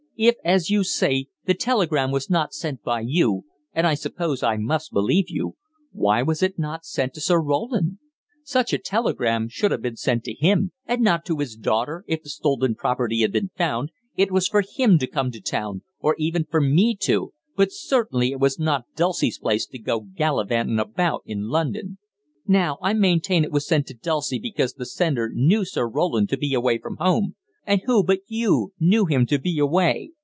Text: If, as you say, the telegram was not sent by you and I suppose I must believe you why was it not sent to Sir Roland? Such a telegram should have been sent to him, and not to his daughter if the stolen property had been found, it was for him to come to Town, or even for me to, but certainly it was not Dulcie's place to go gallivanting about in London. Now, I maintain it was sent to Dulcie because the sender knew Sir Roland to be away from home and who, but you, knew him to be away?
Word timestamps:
If, 0.17 0.35
as 0.43 0.69
you 0.69 0.83
say, 0.83 1.29
the 1.45 1.55
telegram 1.55 2.11
was 2.11 2.29
not 2.29 2.53
sent 2.53 2.83
by 2.83 2.99
you 2.99 3.45
and 3.73 3.87
I 3.87 3.95
suppose 3.95 4.43
I 4.43 4.55
must 4.55 4.91
believe 4.93 5.29
you 5.31 5.55
why 5.91 6.21
was 6.21 6.43
it 6.43 6.59
not 6.59 6.85
sent 6.85 7.15
to 7.15 7.19
Sir 7.21 7.41
Roland? 7.41 7.97
Such 8.43 8.71
a 8.71 8.77
telegram 8.77 9.47
should 9.49 9.71
have 9.71 9.81
been 9.81 9.95
sent 9.95 10.23
to 10.25 10.35
him, 10.35 10.73
and 10.85 11.01
not 11.01 11.25
to 11.25 11.37
his 11.39 11.55
daughter 11.55 12.03
if 12.07 12.21
the 12.21 12.29
stolen 12.29 12.75
property 12.75 13.21
had 13.21 13.31
been 13.31 13.49
found, 13.57 13.89
it 14.15 14.31
was 14.31 14.47
for 14.47 14.61
him 14.61 14.99
to 14.99 15.07
come 15.07 15.31
to 15.31 15.41
Town, 15.41 15.81
or 15.99 16.13
even 16.19 16.45
for 16.45 16.61
me 16.61 16.95
to, 17.01 17.33
but 17.55 17.71
certainly 17.71 18.29
it 18.31 18.39
was 18.39 18.59
not 18.59 18.85
Dulcie's 18.95 19.39
place 19.39 19.65
to 19.65 19.79
go 19.79 20.01
gallivanting 20.01 20.77
about 20.77 21.23
in 21.25 21.49
London. 21.49 21.97
Now, 22.45 22.77
I 22.79 22.93
maintain 22.93 23.43
it 23.43 23.51
was 23.51 23.65
sent 23.67 23.87
to 23.87 23.95
Dulcie 23.95 24.37
because 24.37 24.75
the 24.75 24.85
sender 24.85 25.31
knew 25.33 25.65
Sir 25.65 25.87
Roland 25.89 26.29
to 26.29 26.37
be 26.37 26.53
away 26.53 26.77
from 26.77 26.97
home 26.97 27.33
and 27.63 27.81
who, 27.85 28.03
but 28.03 28.17
you, 28.27 28.73
knew 28.79 29.05
him 29.05 29.23
to 29.23 29.37
be 29.37 29.59
away? 29.59 30.11